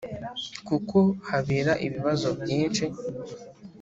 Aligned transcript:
kuko 0.67 0.97
habera 1.27 1.73
ibibazo 1.85 2.29
byinshi 2.39 2.85